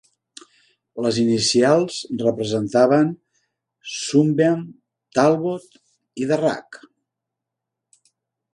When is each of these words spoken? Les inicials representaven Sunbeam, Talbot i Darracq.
Les 1.05 1.17
inicials 1.23 1.97
representaven 2.21 3.11
Sunbeam, 3.97 4.63
Talbot 5.19 5.79
i 6.23 6.31
Darracq. 6.33 6.81